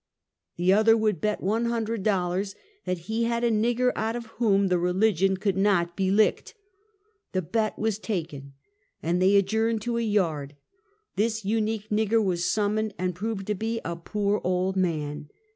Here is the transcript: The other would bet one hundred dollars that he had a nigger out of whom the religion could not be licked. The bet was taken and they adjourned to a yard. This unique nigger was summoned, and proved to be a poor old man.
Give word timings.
The 0.57 0.73
other 0.73 0.97
would 0.97 1.21
bet 1.21 1.41
one 1.43 1.65
hundred 1.65 2.01
dollars 2.01 2.55
that 2.85 2.97
he 3.05 3.25
had 3.25 3.43
a 3.43 3.51
nigger 3.51 3.91
out 3.95 4.15
of 4.15 4.25
whom 4.41 4.67
the 4.67 4.79
religion 4.79 5.37
could 5.37 5.55
not 5.57 5.95
be 5.95 6.09
licked. 6.09 6.55
The 7.33 7.43
bet 7.43 7.77
was 7.77 7.99
taken 7.99 8.53
and 9.03 9.21
they 9.21 9.35
adjourned 9.35 9.83
to 9.83 9.99
a 9.99 10.01
yard. 10.01 10.55
This 11.17 11.45
unique 11.45 11.89
nigger 11.89 12.23
was 12.25 12.45
summoned, 12.49 12.95
and 12.97 13.13
proved 13.13 13.45
to 13.45 13.53
be 13.53 13.79
a 13.85 13.95
poor 13.95 14.41
old 14.43 14.75
man. 14.75 15.29